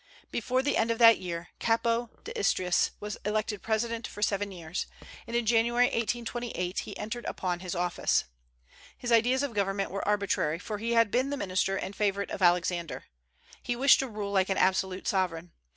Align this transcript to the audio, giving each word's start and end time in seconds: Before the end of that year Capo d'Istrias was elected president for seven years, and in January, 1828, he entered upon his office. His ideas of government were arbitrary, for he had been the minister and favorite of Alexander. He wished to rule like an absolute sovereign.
Before 0.31 0.63
the 0.63 0.77
end 0.77 0.89
of 0.89 0.97
that 0.97 1.19
year 1.19 1.49
Capo 1.59 2.09
d'Istrias 2.23 2.89
was 2.99 3.19
elected 3.23 3.61
president 3.61 4.07
for 4.07 4.23
seven 4.23 4.51
years, 4.51 4.87
and 5.27 5.35
in 5.35 5.45
January, 5.45 5.85
1828, 5.85 6.79
he 6.79 6.97
entered 6.97 7.23
upon 7.25 7.59
his 7.59 7.75
office. 7.75 8.23
His 8.97 9.11
ideas 9.11 9.43
of 9.43 9.53
government 9.53 9.91
were 9.91 10.07
arbitrary, 10.07 10.57
for 10.57 10.79
he 10.79 10.93
had 10.93 11.11
been 11.11 11.29
the 11.29 11.37
minister 11.37 11.75
and 11.77 11.95
favorite 11.95 12.31
of 12.31 12.41
Alexander. 12.41 13.03
He 13.61 13.75
wished 13.75 13.99
to 13.99 14.07
rule 14.07 14.31
like 14.31 14.49
an 14.49 14.57
absolute 14.57 15.07
sovereign. 15.07 15.51